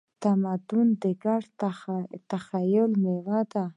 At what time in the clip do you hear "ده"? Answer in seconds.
3.51-3.63